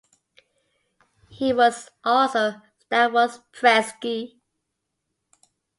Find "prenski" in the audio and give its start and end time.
3.53-4.39